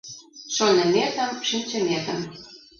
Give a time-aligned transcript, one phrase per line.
[0.55, 2.19] Шоныметым, шинчыметым